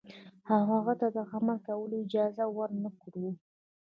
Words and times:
او 0.51 0.59
هغه 0.71 0.93
ته 0.99 1.07
د 1.15 1.17
عمل 1.31 1.57
کولو 1.67 1.95
اجازه 2.05 2.45
ورنکړو. 2.57 3.27